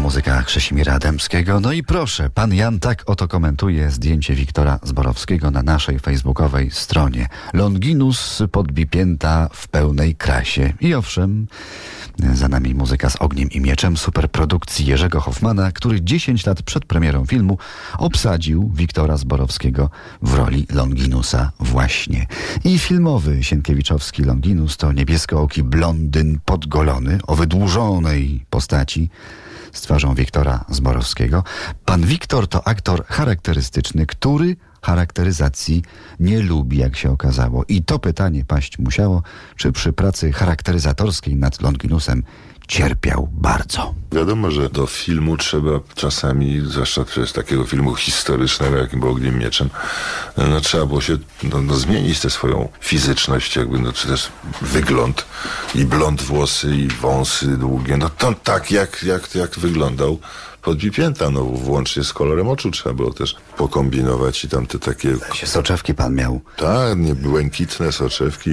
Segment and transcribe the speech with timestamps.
[0.00, 1.60] muzyka Krzesimira Dębskiego.
[1.60, 7.26] No i proszę, pan Jan tak oto komentuje zdjęcie Wiktora Zborowskiego na naszej facebookowej stronie.
[7.52, 10.72] Longinus podbipięta w pełnej krasie.
[10.80, 11.46] I owszem,
[12.34, 17.26] za nami muzyka z ogniem i mieczem superprodukcji Jerzego Hoffmana, który 10 lat przed premierą
[17.26, 17.58] filmu
[17.98, 19.90] obsadził Wiktora Zborowskiego
[20.22, 22.26] w roli Longinusa właśnie.
[22.64, 29.10] I filmowy Sienkiewiczowski Longinus to niebieskooki blondyn podgolony o wydłużonej postaci
[29.72, 31.44] z twarzą Wiktora Zborowskiego.
[31.84, 35.82] Pan Wiktor to aktor charakterystyczny, który charakteryzacji
[36.20, 37.64] nie lubi, jak się okazało.
[37.68, 39.22] I to pytanie paść musiało,
[39.56, 42.22] czy przy pracy charakteryzatorskiej nad Longinusem
[42.68, 43.94] cierpiał bardzo.
[44.12, 49.70] Wiadomo, że do filmu trzeba czasami, zwłaszcza przez takiego filmu historycznego, jakim był Ogniem Mieczem,
[50.36, 54.28] no, trzeba było się no, no, zmienić tę swoją fizyczność, jakby, no, czy też
[54.62, 55.24] wygląd
[55.74, 60.18] i blond włosy i wąsy długie, no to tak jak, jak, jak wyglądał
[60.62, 65.16] podbipięta, no włącznie z kolorem oczu trzeba było też pokombinować i tam te takie...
[65.44, 66.40] Soczewki pan miał.
[66.56, 68.50] Tak, nie błękitne soczewki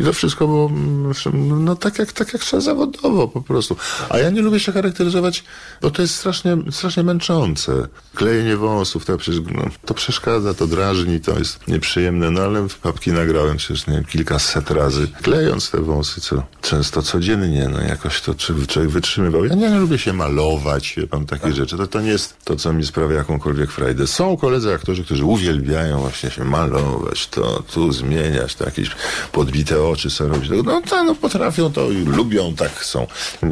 [0.00, 3.76] i to wszystko było mm, no tak jak, tak jak trzeba zawodowo po prostu.
[4.08, 5.44] A ja nie lubię się charakteryzować,
[5.82, 7.88] bo to jest strasznie, strasznie męczące.
[8.14, 12.78] Klejenie wąsów, to, przecież, no, to przeszkadza, to drażni, to jest nieprzyjemne, no ale w
[12.78, 18.20] papki nagrałem przecież nie wiem, kilkaset razy, klejąc te wąsy, co często codziennie, no jakoś
[18.20, 18.34] to
[18.68, 19.44] człowiek wytrzymywał.
[19.44, 21.76] Ja nie, nie lubię się malować, wie pan, takie rzeczy.
[21.76, 24.06] To, to nie jest to, co mi sprawia jakąkolwiek frajdę.
[24.06, 28.90] Są koledzy aktorzy, którzy uwielbiają właśnie się malować, to tu zmieniać, to jakieś
[29.32, 30.50] podbite oczy sobie robić.
[30.64, 33.06] No, to, no potrafią to i lubią, tak są.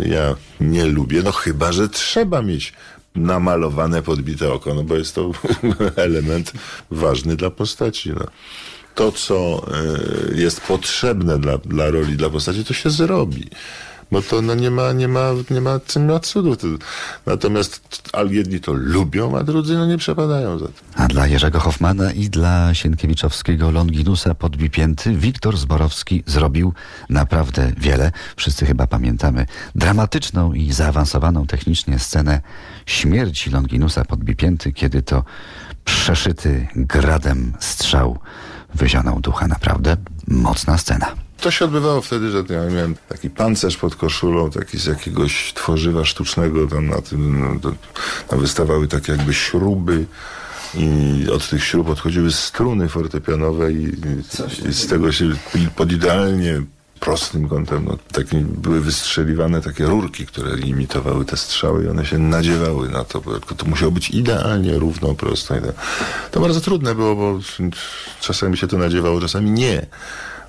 [0.06, 2.72] Ja nie lubię, no chyba, że trzeba mieć
[3.14, 5.30] namalowane, podbite oko, no bo jest to
[5.96, 6.52] element
[6.90, 8.10] ważny dla postaci.
[8.10, 8.26] No.
[8.94, 9.66] To, co
[10.32, 13.50] y, jest potrzebne dla, dla roli, dla postaci, to się zrobi
[14.12, 16.56] bo to no, nie ma, nie ma, nie ma, nie ma cudu.
[17.26, 20.74] Natomiast jedni to lubią, a drudzy no, nie przepadają za tym.
[20.96, 26.72] A dla Jerzego Hoffmana i dla Sienkiewiczowskiego Longinusa podbipięty Wiktor Zborowski zrobił
[27.08, 28.12] naprawdę wiele.
[28.36, 32.40] Wszyscy chyba pamiętamy dramatyczną i zaawansowaną technicznie scenę
[32.86, 35.24] śmierci Longinusa podbipięty, kiedy to
[35.84, 38.18] przeszyty gradem strzał
[38.74, 39.48] wyzionął ducha.
[39.48, 39.96] Naprawdę
[40.28, 41.29] mocna scena.
[41.40, 46.04] To się odbywało wtedy, że ja miałem taki pancerz pod koszulą, taki z jakiegoś tworzywa
[46.04, 47.72] sztucznego, tam na tym no,
[48.28, 50.06] tam wystawały takie jakby śruby
[50.74, 53.96] i od tych śrub odchodziły struny fortepianowe i,
[54.68, 55.30] i z tego się
[55.76, 56.62] pod idealnie
[57.00, 62.18] prostym kątem, no, taki, były wystrzeliwane takie rurki, które imitowały te strzały i one się
[62.18, 65.54] nadziewały na to, bo to musiało być idealnie równo, prosto.
[66.30, 67.38] To bardzo trudne było, bo
[68.20, 69.86] czasami się to nadziewało, czasami nie.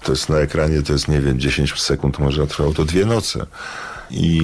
[0.04, 3.46] To jest na ekranie, to jest, nie wiem, 10 sekund, może trwało to dwie noce.
[4.12, 4.42] I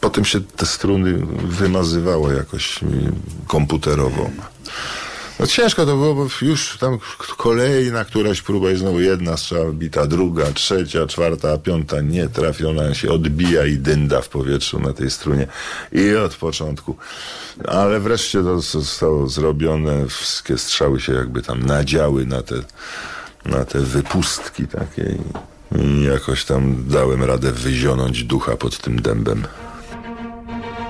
[0.00, 2.80] potem się te struny wymazywało jakoś
[3.46, 4.30] komputerowo.
[5.40, 6.98] No ciężko to było, bo już tam
[7.36, 13.10] kolejna któraś próba i znowu jedna strzała bita, druga, trzecia, czwarta, piąta nie trafiona, się
[13.10, 15.46] odbija i dynda w powietrzu na tej strunie.
[15.92, 16.96] I od początku.
[17.64, 22.54] Ale wreszcie to zostało zrobione, wszystkie strzały się jakby tam nadziały na te
[23.46, 25.18] na te wypustki takie
[25.78, 29.46] i jakoś tam dałem radę wyzionąć ducha pod tym dębem.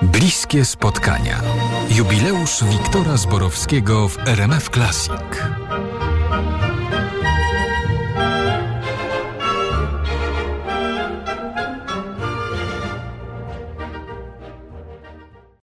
[0.01, 1.41] Bliskie spotkania.
[1.89, 5.11] Jubileusz Wiktora Zborowskiego w RMF Classic.